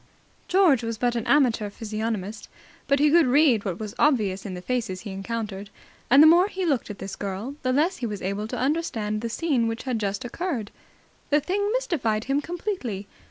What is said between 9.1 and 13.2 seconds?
the scene which had just occurred. The thing mystified him completely.